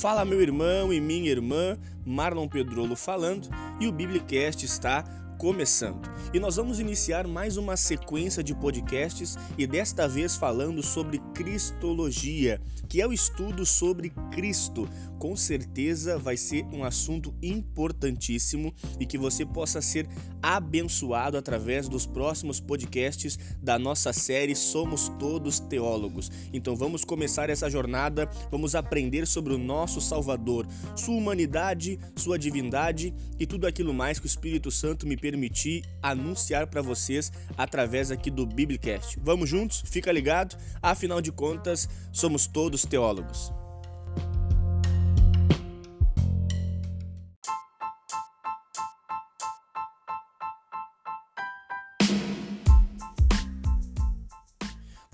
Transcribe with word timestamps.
Fala 0.00 0.24
meu 0.24 0.40
irmão 0.40 0.90
e 0.90 0.98
minha 0.98 1.30
irmã, 1.30 1.76
Marlon 2.06 2.48
Pedrolo 2.48 2.96
falando, 2.96 3.50
e 3.78 3.86
o 3.86 3.92
Biblicast 3.92 4.64
está 4.64 5.04
começando. 5.40 6.06
E 6.34 6.38
nós 6.38 6.56
vamos 6.56 6.78
iniciar 6.80 7.26
mais 7.26 7.56
uma 7.56 7.74
sequência 7.74 8.44
de 8.44 8.54
podcasts 8.54 9.38
e 9.56 9.66
desta 9.66 10.06
vez 10.06 10.36
falando 10.36 10.82
sobre 10.82 11.18
Cristologia, 11.34 12.60
que 12.90 13.00
é 13.00 13.06
o 13.06 13.12
estudo 13.12 13.64
sobre 13.64 14.12
Cristo. 14.30 14.86
Com 15.18 15.34
certeza 15.34 16.18
vai 16.18 16.36
ser 16.36 16.66
um 16.66 16.84
assunto 16.84 17.34
importantíssimo 17.42 18.74
e 18.98 19.06
que 19.06 19.16
você 19.16 19.46
possa 19.46 19.80
ser 19.80 20.06
abençoado 20.42 21.38
através 21.38 21.88
dos 21.88 22.06
próximos 22.06 22.60
podcasts 22.60 23.38
da 23.62 23.78
nossa 23.78 24.12
série 24.12 24.54
Somos 24.54 25.08
Todos 25.18 25.58
Teólogos. 25.58 26.30
Então 26.52 26.76
vamos 26.76 27.02
começar 27.02 27.48
essa 27.48 27.70
jornada, 27.70 28.28
vamos 28.50 28.74
aprender 28.74 29.26
sobre 29.26 29.54
o 29.54 29.58
nosso 29.58 30.02
Salvador, 30.02 30.66
sua 30.94 31.14
humanidade, 31.14 31.98
sua 32.14 32.38
divindade 32.38 33.14
e 33.38 33.46
tudo 33.46 33.66
aquilo 33.66 33.94
mais 33.94 34.18
que 34.18 34.26
o 34.26 34.28
Espírito 34.28 34.70
Santo 34.70 35.06
me 35.06 35.16
permitir 35.30 35.84
anunciar 36.02 36.66
para 36.66 36.82
vocês 36.82 37.32
através 37.56 38.10
aqui 38.10 38.30
do 38.30 38.44
Biblicast. 38.44 39.16
Vamos 39.22 39.48
juntos? 39.48 39.82
Fica 39.86 40.10
ligado? 40.10 40.56
Afinal 40.82 41.20
de 41.20 41.30
contas, 41.30 41.88
somos 42.10 42.48
todos 42.48 42.84
teólogos. 42.84 43.59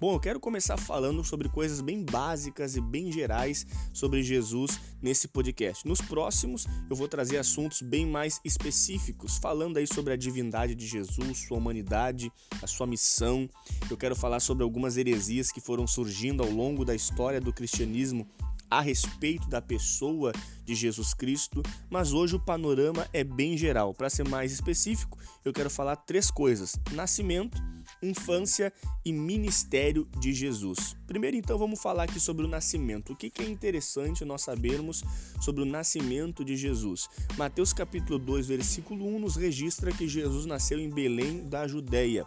Bom, 0.07 0.15
eu 0.15 0.21
quero 0.21 0.39
começar 0.39 0.77
falando 0.77 1.25
sobre 1.25 1.49
coisas 1.49 1.81
bem 1.81 2.05
básicas 2.05 2.77
e 2.77 2.81
bem 2.81 3.11
gerais 3.11 3.67
sobre 3.93 4.23
Jesus 4.23 4.79
nesse 5.03 5.27
podcast. 5.27 5.85
Nos 5.85 6.01
próximos, 6.01 6.65
eu 6.89 6.95
vou 6.95 7.09
trazer 7.09 7.39
assuntos 7.39 7.83
bem 7.83 8.07
mais 8.07 8.41
específicos, 8.45 9.37
falando 9.37 9.79
aí 9.79 9.87
sobre 9.89 10.13
a 10.13 10.17
divindade 10.17 10.77
de 10.77 10.87
Jesus, 10.87 11.39
sua 11.49 11.59
humanidade, 11.59 12.31
a 12.63 12.69
sua 12.69 12.87
missão. 12.87 13.51
Eu 13.91 13.97
quero 13.97 14.15
falar 14.15 14.39
sobre 14.39 14.63
algumas 14.63 14.97
heresias 14.97 15.51
que 15.51 15.61
foram 15.61 15.89
surgindo 15.89 16.41
ao 16.41 16.51
longo 16.53 16.85
da 16.85 16.95
história 16.95 17.41
do 17.41 17.53
cristianismo 17.53 18.29
a 18.71 18.81
respeito 18.81 19.49
da 19.49 19.61
pessoa 19.61 20.31
de 20.65 20.77
Jesus 20.77 21.15
Cristo, 21.15 21.65
mas 21.91 22.13
hoje 22.13 22.37
o 22.37 22.41
panorama 22.41 23.09
é 23.13 23.25
bem 23.25 23.57
geral. 23.57 23.93
Para 23.93 24.09
ser 24.09 24.29
mais 24.29 24.53
específico, 24.53 25.19
eu 25.45 25.53
quero 25.53 25.69
falar 25.69 25.97
três 25.97 26.31
coisas: 26.31 26.79
nascimento, 26.93 27.61
infância 28.03 28.73
e 29.05 29.13
ministério 29.13 30.09
de 30.19 30.33
Jesus. 30.33 30.97
Primeiro, 31.07 31.37
então, 31.37 31.59
vamos 31.59 31.81
falar 31.81 32.05
aqui 32.05 32.21
sobre 32.21 32.45
o 32.45 32.49
nascimento. 32.49 33.13
O 33.13 33.17
que 33.17 33.33
é 33.41 33.45
interessante 33.45 34.25
nós 34.25 34.43
sabermos 34.43 35.03
sobre 35.41 35.63
o 35.63 35.67
nascimento 35.67 36.45
de 36.45 36.57
Jesus? 36.57 37.09
Mateus 37.37 37.73
capítulo 37.73 38.19
2, 38.19 38.47
versículo 38.47 39.07
1 39.17 39.19
nos 39.19 39.37
registra 39.37 39.93
que 39.93 40.09
Jesus 40.09 40.47
nasceu 40.47 40.79
em 40.79 40.91
Belém 40.91 41.49
da 41.49 41.67
Judéia. 41.67 42.27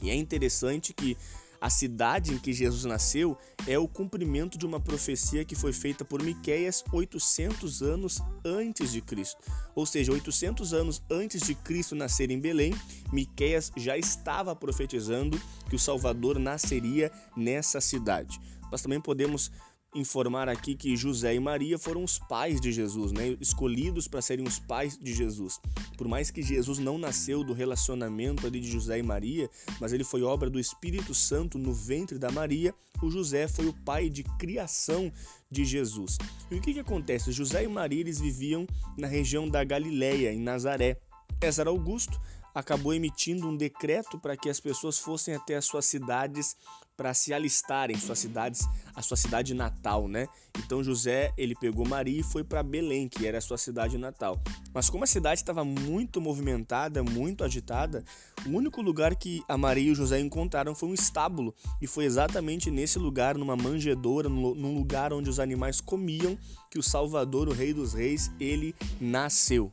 E 0.00 0.10
é 0.10 0.14
interessante 0.14 0.92
que 0.92 1.16
a 1.62 1.70
cidade 1.70 2.34
em 2.34 2.38
que 2.38 2.52
Jesus 2.52 2.84
nasceu 2.84 3.38
é 3.68 3.78
o 3.78 3.86
cumprimento 3.86 4.58
de 4.58 4.66
uma 4.66 4.80
profecia 4.80 5.44
que 5.44 5.54
foi 5.54 5.72
feita 5.72 6.04
por 6.04 6.20
Miqueias 6.20 6.82
800 6.92 7.82
anos 7.82 8.20
antes 8.44 8.90
de 8.90 9.00
Cristo. 9.00 9.40
Ou 9.72 9.86
seja, 9.86 10.12
800 10.12 10.74
anos 10.74 11.00
antes 11.08 11.42
de 11.42 11.54
Cristo 11.54 11.94
nascer 11.94 12.32
em 12.32 12.40
Belém, 12.40 12.74
Miqueias 13.12 13.70
já 13.76 13.96
estava 13.96 14.56
profetizando 14.56 15.40
que 15.70 15.76
o 15.76 15.78
Salvador 15.78 16.36
nasceria 16.36 17.12
nessa 17.36 17.80
cidade. 17.80 18.40
Nós 18.68 18.82
também 18.82 19.00
podemos 19.00 19.52
informar 19.94 20.48
aqui 20.48 20.74
que 20.74 20.96
José 20.96 21.34
e 21.34 21.40
Maria 21.40 21.78
foram 21.78 22.02
os 22.02 22.18
pais 22.18 22.60
de 22.60 22.72
Jesus, 22.72 23.12
né? 23.12 23.36
escolhidos 23.40 24.08
para 24.08 24.22
serem 24.22 24.46
os 24.46 24.58
pais 24.58 24.96
de 24.96 25.12
Jesus. 25.12 25.60
Por 25.96 26.08
mais 26.08 26.30
que 26.30 26.42
Jesus 26.42 26.78
não 26.78 26.96
nasceu 26.96 27.44
do 27.44 27.52
relacionamento 27.52 28.46
ali 28.46 28.60
de 28.60 28.70
José 28.70 28.98
e 28.98 29.02
Maria, 29.02 29.50
mas 29.80 29.92
ele 29.92 30.04
foi 30.04 30.22
obra 30.22 30.48
do 30.48 30.58
Espírito 30.58 31.14
Santo 31.14 31.58
no 31.58 31.72
ventre 31.72 32.18
da 32.18 32.30
Maria, 32.30 32.74
o 33.02 33.10
José 33.10 33.48
foi 33.48 33.66
o 33.66 33.72
pai 33.72 34.08
de 34.08 34.22
criação 34.38 35.12
de 35.50 35.64
Jesus. 35.64 36.16
E 36.50 36.54
o 36.54 36.60
que, 36.60 36.72
que 36.72 36.80
acontece? 36.80 37.32
José 37.32 37.64
e 37.64 37.68
Maria 37.68 38.00
eles 38.00 38.20
viviam 38.20 38.66
na 38.96 39.06
região 39.06 39.48
da 39.48 39.62
Galileia, 39.62 40.32
em 40.32 40.40
Nazaré. 40.40 40.98
César 41.42 41.66
Augusto 41.66 42.20
acabou 42.54 42.92
emitindo 42.92 43.48
um 43.48 43.56
decreto 43.56 44.18
para 44.18 44.36
que 44.36 44.50
as 44.50 44.60
pessoas 44.60 44.98
fossem 44.98 45.34
até 45.34 45.56
as 45.56 45.64
suas 45.64 45.86
cidades 45.86 46.56
para 46.96 47.14
se 47.14 47.32
alistarem, 47.32 47.98
suas 47.98 48.18
cidades, 48.18 48.68
a 48.94 49.02
sua 49.02 49.16
cidade 49.16 49.54
natal, 49.54 50.06
né? 50.06 50.28
Então 50.58 50.84
José, 50.84 51.32
ele 51.36 51.54
pegou 51.54 51.88
Maria 51.88 52.20
e 52.20 52.22
foi 52.22 52.44
para 52.44 52.62
Belém, 52.62 53.08
que 53.08 53.26
era 53.26 53.38
a 53.38 53.40
sua 53.40 53.56
cidade 53.58 53.96
natal. 53.96 54.40
Mas 54.74 54.90
como 54.90 55.04
a 55.04 55.06
cidade 55.06 55.40
estava 55.40 55.64
muito 55.64 56.20
movimentada, 56.20 57.02
muito 57.02 57.44
agitada, 57.44 58.04
o 58.46 58.50
único 58.50 58.82
lugar 58.82 59.16
que 59.16 59.42
a 59.48 59.56
Maria 59.56 59.88
e 59.88 59.90
o 59.90 59.94
José 59.94 60.20
encontraram 60.20 60.74
foi 60.74 60.90
um 60.90 60.94
estábulo, 60.94 61.54
e 61.80 61.86
foi 61.86 62.04
exatamente 62.04 62.70
nesse 62.70 62.98
lugar, 62.98 63.36
numa 63.36 63.56
manjedoura, 63.56 64.28
num 64.28 64.74
lugar 64.74 65.12
onde 65.12 65.30
os 65.30 65.40
animais 65.40 65.80
comiam, 65.80 66.38
que 66.70 66.78
o 66.78 66.82
Salvador, 66.82 67.48
o 67.48 67.52
Rei 67.52 67.72
dos 67.72 67.94
Reis, 67.94 68.30
ele 68.38 68.74
nasceu. 69.00 69.72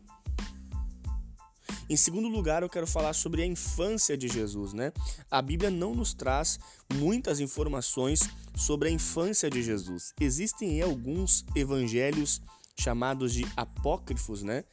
Em 1.89 1.97
segundo 1.97 2.27
lugar, 2.27 2.61
eu 2.61 2.69
quero 2.69 2.85
falar 2.85 3.13
sobre 3.13 3.41
a 3.41 3.45
infância 3.47 4.15
de 4.15 4.27
Jesus, 4.27 4.73
né? 4.73 4.93
A 5.31 5.41
Bíblia 5.41 5.71
não 5.71 5.95
nos 5.95 6.13
traz 6.13 6.59
muitas 6.93 7.39
informações 7.39 8.29
sobre 8.55 8.89
a 8.89 8.91
infância 8.91 9.49
de 9.49 9.63
Jesus. 9.63 10.13
Existem 10.21 10.79
alguns 10.83 11.43
evangelhos 11.55 12.43
chamados 12.79 13.33
de 13.33 13.43
apócrifos, 13.57 14.43
né? 14.43 14.63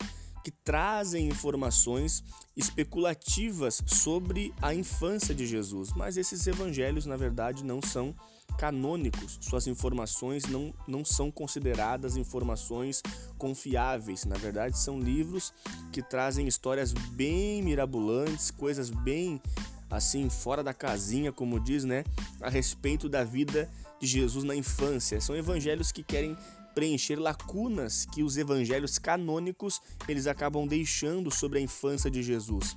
Que 0.45 0.51
trazem 0.51 1.27
informações 1.27 2.23
especulativas 2.55 3.83
sobre 3.87 4.53
a 4.61 4.75
infância 4.75 5.35
de 5.35 5.47
Jesus, 5.47 5.95
mas 5.97 6.19
esses 6.19 6.47
evangelhos, 6.47 7.07
na 7.07 7.17
verdade, 7.17 7.65
não 7.65 7.81
são 7.81 8.15
canônicos, 8.59 9.39
suas 9.41 9.67
informações 9.67 10.45
não, 10.47 10.73
não 10.87 11.05
são 11.05 11.31
consideradas 11.31 12.17
informações 12.17 13.03
confiáveis. 13.39 14.25
Na 14.25 14.37
verdade, 14.37 14.79
são 14.79 14.99
livros 14.99 15.53
que 15.93 16.03
trazem 16.03 16.47
histórias 16.47 16.93
bem 16.93 17.63
mirabolantes, 17.63 18.51
coisas 18.51 18.91
bem 18.91 19.41
assim 19.91 20.29
fora 20.29 20.63
da 20.63 20.75
casinha, 20.75 21.33
como 21.33 21.61
diz, 21.61 21.85
né, 21.85 22.05
a 22.41 22.51
respeito 22.51 23.09
da 23.09 23.23
vida 23.23 23.71
de 24.01 24.07
Jesus 24.07 24.45
na 24.45 24.55
infância. 24.55 25.21
São 25.21 25.37
evangelhos 25.37 25.93
que 25.93 26.03
querem 26.03 26.37
preencher 26.75 27.17
lacunas 27.17 28.05
que 28.05 28.23
os 28.23 28.37
evangelhos 28.37 28.99
canônicos 28.99 29.81
eles 30.07 30.27
acabam 30.27 30.67
deixando 30.67 31.31
sobre 31.31 31.59
a 31.59 31.63
infância 31.63 32.11
de 32.11 32.23
Jesus. 32.23 32.77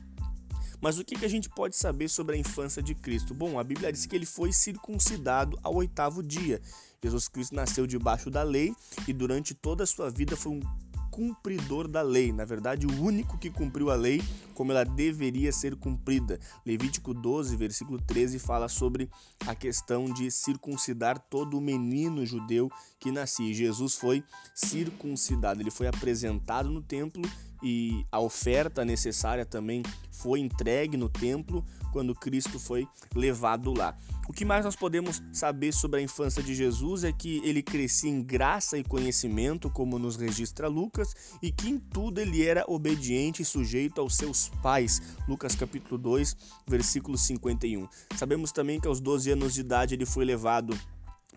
Mas 0.82 0.98
o 0.98 1.04
que, 1.04 1.26
a 1.26 1.30
gente 1.30 1.50
pode 1.50 1.76
saber 1.76 2.08
sobre 2.08 2.36
a 2.36 2.40
infância 2.40 2.82
de 2.82 2.96
Cristo? 2.96 3.34
Bom, 3.34 3.60
a 3.60 3.64
Bíblia 3.64 3.92
diz 3.92 4.06
que 4.06 4.16
ele 4.16 4.26
foi 4.26 4.54
circuncidado 4.54 5.60
ao 5.62 5.76
oitavo 5.76 6.24
dia. 6.24 6.62
Jesus 7.04 7.28
Cristo 7.28 7.56
nasceu 7.56 7.86
debaixo 7.86 8.30
da 8.30 8.44
lei 8.44 8.74
e 9.08 9.14
durante 9.14 9.54
toda 9.54 9.84
a 9.84 9.88
sua 9.88 10.10
vida 10.10 10.36
foi 10.36 10.54
um 10.54 10.62
cumpridor 11.10 11.88
da 11.88 12.02
lei, 12.02 12.32
na 12.32 12.46
verdade, 12.46 12.88
o 12.88 13.04
único 13.04 13.38
que 13.38 13.50
cumpriu 13.50 13.92
a 13.92 13.96
lei 13.96 14.22
como 14.54 14.72
ela 14.72 14.86
deveria 14.86 15.52
ser 15.52 15.76
cumprida. 15.76 16.40
Levítico 16.66 17.14
12, 17.14 17.58
versículo 17.58 18.00
13 18.00 18.40
fala 18.40 18.70
sobre 18.70 19.10
a 19.46 19.54
questão 19.54 20.06
de 20.06 20.32
circuncidar 20.32 21.20
todo 21.20 21.58
o 21.58 21.62
menino 21.62 22.26
judeu 22.26 22.72
que 23.00 23.12
nascia. 23.12 23.54
Jesus 23.54 23.96
foi 23.96 24.24
circuncidado, 24.56 25.62
ele 25.62 25.72
foi 25.72 25.88
apresentado 25.88 26.70
no 26.70 26.82
templo 26.82 27.24
e 27.62 28.06
a 28.12 28.20
oferta 28.20 28.86
necessária 28.86 29.46
também 29.46 29.84
foi 30.12 30.40
entregue 30.40 30.98
no 30.98 31.10
templo 31.10 31.64
quando 31.92 32.16
Cristo 32.16 32.60
foi 32.60 32.88
levado 33.16 33.74
lá. 33.74 33.98
O 34.28 34.34
que 34.34 34.46
mais 34.46 34.64
nós 34.64 34.76
podemos 34.76 35.24
saber 35.34 35.74
sobre 35.74 36.00
a 36.00 36.04
infância 36.04 36.44
de 36.44 36.54
Jesus 36.54 37.04
é 37.04 37.12
que 37.12 37.42
ele 37.44 37.64
crescia 37.64 38.12
em 38.12 38.22
graça 38.22 38.78
e 38.78 38.84
conhecimento, 38.84 39.72
como 39.72 39.98
nos 39.98 40.18
registra 40.18 40.68
Lucas, 40.68 41.16
e 41.42 41.52
que 41.52 41.68
em 41.68 41.80
tudo 41.80 42.20
ele 42.20 42.46
era 42.46 42.64
obediente 42.68 43.42
e 43.42 43.46
sujeito 43.46 44.00
aos 44.00 44.16
seus 44.16 44.50
pais. 44.62 45.02
Lucas 45.28 45.56
capítulo 45.56 45.98
2, 45.98 46.38
versículo 46.68 47.18
51. 47.18 47.88
Sabemos 48.16 48.52
também 48.52 48.80
que 48.80 48.88
aos 48.88 49.00
12 49.00 49.32
anos 49.32 49.56
de 49.56 49.62
idade 49.62 49.96
ele 49.96 50.06
foi 50.06 50.26
levado 50.26 50.78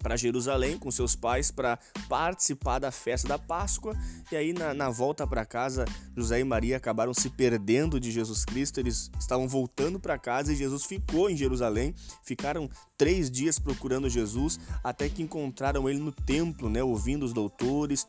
para 0.03 0.17
Jerusalém 0.17 0.77
com 0.77 0.91
seus 0.91 1.15
pais 1.15 1.51
para 1.51 1.79
participar 2.09 2.79
da 2.79 2.91
festa 2.91 3.29
da 3.29 3.39
Páscoa. 3.39 3.97
E 4.31 4.37
aí, 4.37 4.53
na, 4.53 4.75
na 4.75 4.91
volta 4.91 5.27
para 5.27 5.47
casa, 5.47 5.85
José 6.17 6.41
e 6.41 6.45
Maria 6.45 6.77
acabaram 6.77 7.15
se 7.15 7.31
perdendo 7.31 8.01
de 8.01 8.11
Jesus 8.11 8.45
Cristo. 8.45 8.81
Eles 8.81 9.11
estavam 9.19 9.49
voltando 9.49 10.01
para 10.01 10.19
casa 10.19 10.53
e 10.53 10.57
Jesus 10.57 10.85
ficou 10.85 11.31
em 11.31 11.37
Jerusalém. 11.37 11.95
Ficaram 12.25 12.69
três 12.99 13.31
dias 13.31 13.59
procurando 13.59 14.09
Jesus 14.09 14.59
até 14.83 15.09
que 15.09 15.23
encontraram 15.23 15.89
ele 15.89 15.99
no 15.99 16.13
templo, 16.13 16.69
né, 16.69 16.83
ouvindo 16.83 17.25
os 17.25 17.33
doutores, 17.33 18.07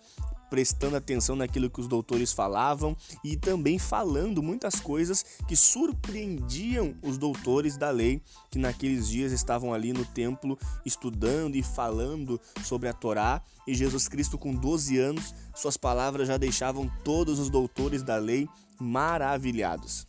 prestando 0.54 0.96
atenção 0.96 1.36
naquilo 1.36 1.68
que 1.68 1.82
os 1.82 1.88
doutores 1.88 2.32
falavam 2.32 2.96
e 3.24 3.36
também 3.36 3.80
falando 3.80 4.44
muitas 4.44 4.76
coisas 4.76 5.26
que 5.48 5.56
surpreendiam 5.56 6.94
os 7.02 7.18
doutores 7.18 7.76
da 7.76 7.90
lei, 7.90 8.22
que 8.52 8.60
naqueles 8.60 9.10
dias 9.10 9.32
estavam 9.32 9.74
ali 9.74 9.92
no 9.92 10.06
templo 10.06 10.56
estudando 10.86 11.56
e 11.56 11.64
falando 11.64 12.40
sobre 12.64 12.88
a 12.88 12.94
Torá. 12.94 13.42
E 13.66 13.74
Jesus 13.74 14.08
Cristo, 14.08 14.38
com 14.38 14.54
12 14.54 14.96
anos, 15.00 15.34
suas 15.56 15.76
palavras 15.76 16.28
já 16.28 16.38
deixavam 16.38 16.88
todos 17.04 17.40
os 17.40 17.50
doutores 17.50 18.04
da 18.04 18.18
lei 18.18 18.48
maravilhados. 18.80 20.06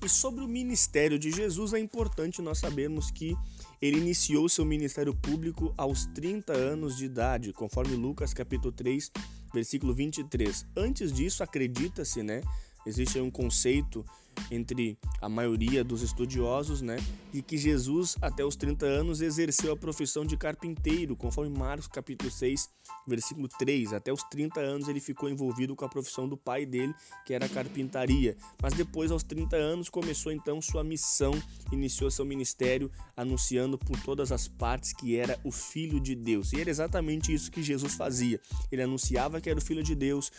E 0.00 0.08
sobre 0.08 0.44
o 0.44 0.48
ministério 0.48 1.18
de 1.18 1.32
Jesus, 1.32 1.72
é 1.72 1.80
importante 1.80 2.40
nós 2.40 2.58
sabermos 2.58 3.10
que 3.10 3.36
ele 3.80 3.98
iniciou 3.98 4.48
seu 4.48 4.64
ministério 4.64 5.14
público 5.14 5.72
aos 5.76 6.06
30 6.06 6.52
anos 6.52 6.96
de 6.96 7.04
idade, 7.04 7.52
conforme 7.52 7.94
Lucas 7.94 8.32
capítulo 8.32 8.72
3, 8.72 9.10
versículo 9.52 9.94
23. 9.94 10.66
Antes 10.76 11.12
disso, 11.12 11.42
acredita-se, 11.42 12.22
né? 12.22 12.42
Existe 12.86 13.20
um 13.20 13.30
conceito 13.30 14.04
entre 14.50 14.98
a 15.20 15.28
maioria 15.28 15.82
dos 15.82 16.02
estudiosos, 16.02 16.80
né, 16.80 16.96
de 17.32 17.42
que 17.42 17.56
Jesus 17.56 18.16
até 18.20 18.44
os 18.44 18.56
30 18.56 18.86
anos 18.86 19.20
exerceu 19.20 19.72
a 19.72 19.76
profissão 19.76 20.24
de 20.24 20.36
carpinteiro, 20.36 21.16
conforme 21.16 21.56
Marcos 21.56 21.88
capítulo 21.88 22.30
6, 22.30 22.68
versículo 23.06 23.48
3. 23.48 23.92
Até 23.92 24.12
os 24.12 24.22
30 24.24 24.60
anos 24.60 24.88
ele 24.88 25.00
ficou 25.00 25.28
envolvido 25.28 25.74
com 25.74 25.84
a 25.84 25.88
profissão 25.88 26.28
do 26.28 26.36
pai 26.36 26.64
dele, 26.64 26.94
que 27.24 27.34
era 27.34 27.46
a 27.46 27.48
carpintaria. 27.48 28.36
Mas 28.62 28.74
depois 28.74 29.10
aos 29.10 29.22
30 29.22 29.56
anos 29.56 29.88
começou 29.88 30.32
então 30.32 30.60
sua 30.60 30.84
missão, 30.84 31.32
iniciou 31.72 32.10
seu 32.10 32.24
ministério 32.24 32.90
anunciando 33.16 33.78
por 33.78 33.98
todas 34.02 34.32
as 34.32 34.46
partes 34.46 34.92
que 34.92 35.16
era 35.16 35.38
o 35.44 35.50
filho 35.50 35.98
de 35.98 36.14
Deus. 36.14 36.52
E 36.52 36.60
era 36.60 36.70
exatamente 36.70 37.32
isso 37.32 37.50
que 37.50 37.62
Jesus 37.62 37.94
fazia. 37.94 38.40
Ele 38.70 38.82
anunciava 38.82 39.40
que 39.40 39.50
era 39.50 39.58
o 39.58 39.62
filho 39.62 39.82
de 39.82 39.94
Deus, 39.94 40.30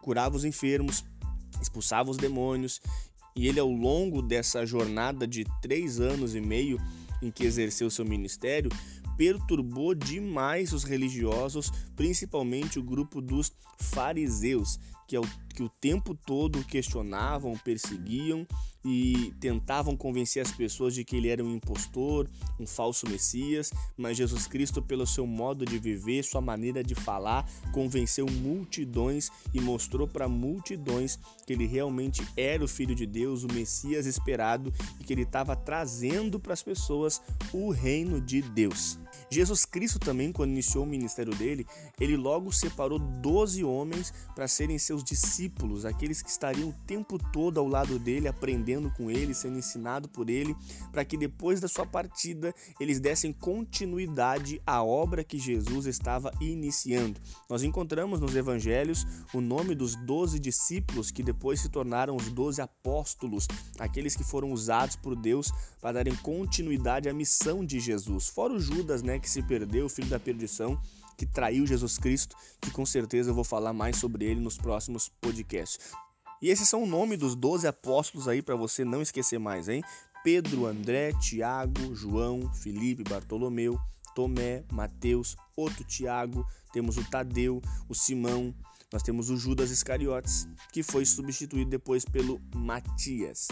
curava 0.00 0.36
os 0.36 0.44
enfermos, 0.44 1.04
expulsava 1.60 2.10
os 2.10 2.16
demônios. 2.16 2.80
E 3.36 3.46
ele, 3.46 3.60
ao 3.60 3.70
longo 3.70 4.20
dessa 4.20 4.66
jornada 4.66 5.26
de 5.26 5.44
três 5.62 6.00
anos 6.00 6.34
e 6.34 6.40
meio 6.40 6.80
em 7.22 7.30
que 7.30 7.44
exerceu 7.44 7.90
seu 7.90 8.04
ministério, 8.04 8.70
perturbou 9.16 9.94
demais 9.94 10.72
os 10.72 10.84
religiosos, 10.84 11.70
principalmente 11.96 12.78
o 12.78 12.82
grupo 12.82 13.20
dos 13.20 13.52
fariseus, 13.78 14.78
que, 15.08 15.16
é 15.16 15.20
o, 15.20 15.24
que 15.54 15.62
o 15.62 15.70
tempo 15.70 16.14
todo 16.14 16.62
questionavam, 16.64 17.56
perseguiam 17.64 18.46
e 18.84 19.34
tentavam 19.40 19.96
convencer 19.96 20.42
as 20.42 20.52
pessoas 20.52 20.94
de 20.94 21.02
que 21.02 21.16
ele 21.16 21.28
era 21.28 21.42
um 21.42 21.54
impostor, 21.54 22.28
um 22.60 22.66
falso 22.66 23.08
Messias, 23.08 23.72
mas 23.96 24.18
Jesus 24.18 24.46
Cristo, 24.46 24.82
pelo 24.82 25.06
seu 25.06 25.26
modo 25.26 25.64
de 25.64 25.78
viver, 25.78 26.22
sua 26.22 26.42
maneira 26.42 26.84
de 26.84 26.94
falar, 26.94 27.50
convenceu 27.72 28.26
multidões 28.26 29.30
e 29.54 29.60
mostrou 29.60 30.06
para 30.06 30.28
multidões 30.28 31.18
que 31.46 31.54
ele 31.54 31.66
realmente 31.66 32.22
era 32.36 32.62
o 32.62 32.68
Filho 32.68 32.94
de 32.94 33.06
Deus, 33.06 33.44
o 33.44 33.52
Messias 33.52 34.04
esperado 34.04 34.72
e 35.00 35.04
que 35.04 35.12
ele 35.12 35.22
estava 35.22 35.56
trazendo 35.56 36.38
para 36.38 36.52
as 36.52 36.62
pessoas 36.62 37.20
o 37.52 37.70
reino 37.70 38.20
de 38.20 38.42
Deus. 38.42 38.98
Jesus 39.30 39.64
Cristo 39.64 39.98
também, 39.98 40.32
quando 40.32 40.50
iniciou 40.50 40.84
o 40.84 40.86
ministério 40.86 41.34
dele, 41.34 41.66
ele 42.00 42.16
logo 42.16 42.52
separou 42.52 42.98
12 42.98 43.62
homens 43.64 44.12
para 44.34 44.48
serem 44.48 44.78
seus 44.78 45.04
discípulos, 45.04 45.84
aqueles 45.84 46.22
que 46.22 46.30
estariam 46.30 46.70
o 46.70 46.74
tempo 46.86 47.18
todo 47.32 47.58
ao 47.58 47.68
lado 47.68 47.98
dele, 47.98 48.28
aprendendo 48.28 48.90
com 48.90 49.10
ele, 49.10 49.34
sendo 49.34 49.58
ensinado 49.58 50.08
por 50.08 50.30
ele, 50.30 50.56
para 50.92 51.04
que 51.04 51.16
depois 51.16 51.60
da 51.60 51.68
sua 51.68 51.86
partida 51.86 52.54
eles 52.80 53.00
dessem 53.00 53.32
continuidade 53.32 54.60
à 54.66 54.82
obra 54.82 55.24
que 55.24 55.38
Jesus 55.38 55.86
estava 55.86 56.32
iniciando. 56.40 57.20
Nós 57.48 57.62
encontramos 57.62 58.20
nos 58.20 58.34
evangelhos 58.34 59.06
o 59.34 59.40
nome 59.40 59.74
dos 59.74 59.94
12 59.96 60.38
discípulos 60.38 61.10
que 61.10 61.22
depois 61.22 61.60
se 61.60 61.68
tornaram 61.68 62.16
os 62.16 62.30
12 62.30 62.60
apóstolos, 62.60 63.46
aqueles 63.78 64.16
que 64.16 64.24
foram 64.24 64.52
usados 64.52 64.96
por 64.96 65.14
Deus 65.14 65.52
para 65.80 65.92
darem 65.92 66.14
continuidade 66.16 67.08
à 67.08 67.12
missão 67.12 67.64
de 67.64 67.80
Jesus. 67.80 68.28
Fora 68.28 68.54
o 68.54 68.60
Judas, 68.60 69.02
né, 69.08 69.18
que 69.18 69.28
se 69.28 69.42
perdeu, 69.42 69.86
o 69.86 69.88
filho 69.88 70.08
da 70.08 70.20
perdição, 70.20 70.78
que 71.16 71.24
traiu 71.24 71.66
Jesus 71.66 71.96
Cristo, 71.98 72.36
que 72.60 72.70
com 72.70 72.84
certeza 72.84 73.30
eu 73.30 73.34
vou 73.34 73.42
falar 73.42 73.72
mais 73.72 73.96
sobre 73.96 74.26
ele 74.26 74.38
nos 74.38 74.58
próximos 74.58 75.08
podcasts. 75.20 75.92
E 76.42 76.50
esses 76.50 76.68
são 76.68 76.82
o 76.82 76.86
nome 76.86 77.16
dos 77.16 77.34
12 77.34 77.66
apóstolos 77.66 78.28
aí 78.28 78.42
para 78.42 78.54
você 78.54 78.84
não 78.84 79.00
esquecer 79.00 79.38
mais, 79.38 79.66
hein? 79.66 79.82
Pedro, 80.22 80.66
André, 80.66 81.12
Tiago, 81.14 81.94
João, 81.94 82.52
Felipe, 82.52 83.02
Bartolomeu, 83.02 83.80
Tomé, 84.14 84.62
Mateus, 84.70 85.36
outro 85.56 85.82
Tiago, 85.84 86.46
temos 86.70 86.98
o 86.98 87.04
Tadeu, 87.10 87.62
o 87.88 87.94
Simão, 87.94 88.54
nós 88.92 89.02
temos 89.02 89.30
o 89.30 89.38
Judas 89.38 89.70
Iscariotes, 89.70 90.46
que 90.70 90.82
foi 90.82 91.06
substituído 91.06 91.70
depois 91.70 92.04
pelo 92.04 92.40
Matias. 92.54 93.48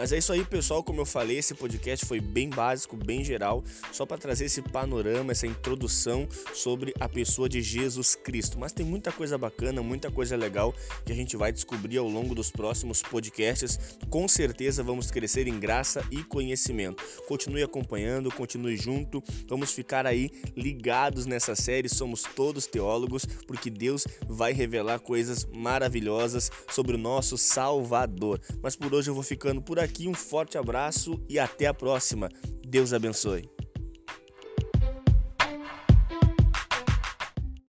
Mas 0.00 0.12
é 0.12 0.16
isso 0.16 0.32
aí, 0.32 0.42
pessoal. 0.46 0.82
Como 0.82 1.02
eu 1.02 1.04
falei, 1.04 1.36
esse 1.36 1.54
podcast 1.54 2.06
foi 2.06 2.20
bem 2.20 2.48
básico, 2.48 2.96
bem 2.96 3.22
geral, 3.22 3.62
só 3.92 4.06
para 4.06 4.16
trazer 4.16 4.46
esse 4.46 4.62
panorama, 4.62 5.30
essa 5.30 5.46
introdução 5.46 6.26
sobre 6.54 6.94
a 6.98 7.06
pessoa 7.06 7.50
de 7.50 7.60
Jesus 7.60 8.14
Cristo. 8.14 8.58
Mas 8.58 8.72
tem 8.72 8.86
muita 8.86 9.12
coisa 9.12 9.36
bacana, 9.36 9.82
muita 9.82 10.10
coisa 10.10 10.38
legal 10.38 10.74
que 11.04 11.12
a 11.12 11.14
gente 11.14 11.36
vai 11.36 11.52
descobrir 11.52 11.98
ao 11.98 12.08
longo 12.08 12.34
dos 12.34 12.50
próximos 12.50 13.02
podcasts. 13.02 13.78
Com 14.08 14.26
certeza 14.26 14.82
vamos 14.82 15.10
crescer 15.10 15.46
em 15.46 15.60
graça 15.60 16.02
e 16.10 16.24
conhecimento. 16.24 17.04
Continue 17.28 17.62
acompanhando, 17.62 18.32
continue 18.32 18.78
junto. 18.78 19.22
Vamos 19.46 19.70
ficar 19.70 20.06
aí 20.06 20.30
ligados 20.56 21.26
nessa 21.26 21.54
série. 21.54 21.90
Somos 21.90 22.22
todos 22.22 22.66
teólogos, 22.66 23.26
porque 23.46 23.68
Deus 23.68 24.06
vai 24.26 24.54
revelar 24.54 25.00
coisas 25.00 25.46
maravilhosas 25.54 26.50
sobre 26.70 26.94
o 26.94 26.98
nosso 26.98 27.36
Salvador. 27.36 28.40
Mas 28.62 28.74
por 28.74 28.94
hoje 28.94 29.10
eu 29.10 29.14
vou 29.14 29.22
ficando 29.22 29.60
por 29.60 29.78
aqui 29.78 29.89
aqui, 29.90 30.08
um 30.08 30.14
forte 30.14 30.56
abraço 30.56 31.20
e 31.28 31.38
até 31.38 31.66
a 31.66 31.74
próxima. 31.74 32.28
Deus 32.66 32.92
abençoe. 32.92 33.48